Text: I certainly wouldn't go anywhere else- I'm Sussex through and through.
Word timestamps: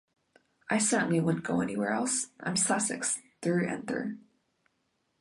I 0.67 0.79
certainly 0.79 1.19
wouldn't 1.19 1.45
go 1.45 1.61
anywhere 1.61 1.91
else- 1.91 2.29
I'm 2.39 2.55
Sussex 2.55 3.19
through 3.43 3.67
and 3.67 3.87
through. 3.87 4.17